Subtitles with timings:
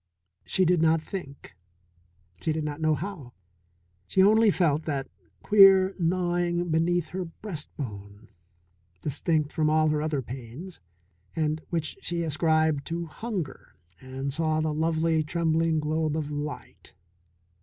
[0.47, 1.53] She did not think,
[2.41, 3.33] she did not know how.
[4.07, 5.07] She only felt that
[5.43, 8.29] queer gnawing beneath her breastbone,
[9.01, 10.79] distinct from all her other pains,
[11.35, 16.95] and which she ascribed to hunger, and saw the lovely, trembling globe of light.